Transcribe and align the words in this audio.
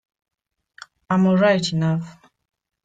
I'm 1.11 1.27
all 1.27 1.37
right 1.37 1.71
enough. 1.73 2.17